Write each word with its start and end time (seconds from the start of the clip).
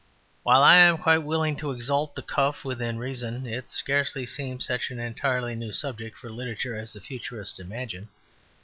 While 0.41 0.63
I 0.63 0.77
am 0.77 0.97
quite 0.97 1.19
willing 1.19 1.55
to 1.57 1.69
exalt 1.69 2.15
the 2.15 2.23
cuff 2.23 2.65
within 2.65 2.97
reason, 2.97 3.45
it 3.45 3.69
scarcely 3.69 4.25
seems 4.25 4.65
such 4.65 4.89
an 4.89 4.97
entirely 4.97 5.53
new 5.53 5.71
subject 5.71 6.17
for 6.17 6.31
literature 6.31 6.75
as 6.75 6.91
the 6.91 7.01
Futurists 7.01 7.59
imagine. 7.59 8.09